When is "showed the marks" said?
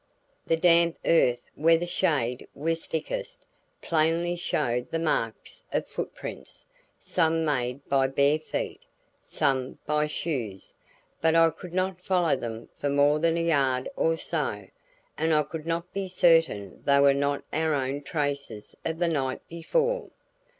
4.35-5.63